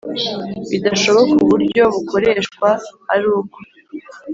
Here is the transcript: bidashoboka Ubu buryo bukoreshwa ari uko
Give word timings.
bidashoboka 0.69 1.29
Ubu 1.33 1.45
buryo 1.51 1.83
bukoreshwa 1.93 2.67
ari 3.13 3.25
uko 3.37 3.57